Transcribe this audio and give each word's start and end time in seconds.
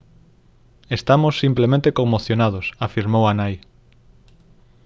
«estamos 0.97 1.33
simplemente 1.43 1.93
conmocionados» 1.99 2.65
afirmou 2.87 3.23
a 3.27 3.33
nai 3.39 3.55